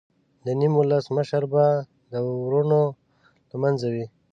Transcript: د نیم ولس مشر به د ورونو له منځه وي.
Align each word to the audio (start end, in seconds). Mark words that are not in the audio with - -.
د 0.45 0.47
نیم 0.59 0.73
ولس 0.77 1.05
مشر 1.17 1.43
به 1.53 1.65
د 2.11 2.13
ورونو 2.43 2.81
له 3.49 3.55
منځه 3.63 3.87
وي. 3.93 4.05